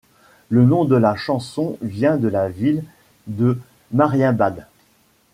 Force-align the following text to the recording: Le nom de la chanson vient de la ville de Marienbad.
Le 0.49 0.65
nom 0.65 0.83
de 0.83 0.95
la 0.95 1.15
chanson 1.15 1.77
vient 1.83 2.17
de 2.17 2.27
la 2.27 2.49
ville 2.49 2.83
de 3.27 3.59
Marienbad. 3.91 4.65